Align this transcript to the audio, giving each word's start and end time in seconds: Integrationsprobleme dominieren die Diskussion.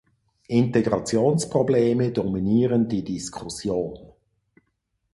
Integrationsprobleme 0.47 2.11
dominieren 2.11 2.89
die 2.89 3.03
Diskussion. 3.03 3.99